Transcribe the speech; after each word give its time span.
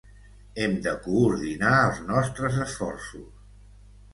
Hem 0.61 0.71
de 0.85 0.93
coordinar 1.03 1.75
els 1.81 1.99
nostres 2.07 2.59
esforços. 2.67 3.29